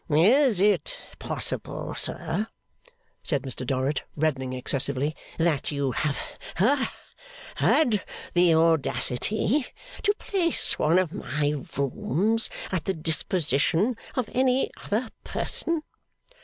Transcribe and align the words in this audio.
'Is 0.09 0.59
it 0.59 0.97
possible, 1.19 1.93
sir,' 1.93 2.47
said 3.21 3.43
Mr 3.43 3.67
Dorrit, 3.67 4.01
reddening 4.15 4.51
excessively, 4.51 5.15
'that 5.37 5.71
you 5.71 5.91
have 5.91 6.19
ha 6.55 6.91
had 7.57 8.03
the 8.33 8.51
audacity 8.55 9.67
to 10.01 10.11
place 10.17 10.79
one 10.79 10.97
of 10.97 11.13
my 11.13 11.53
rooms 11.77 12.49
at 12.71 12.85
the 12.85 12.95
disposition 12.95 13.95
of 14.15 14.27
any 14.33 14.71
other 14.83 15.11
person? 15.23 15.83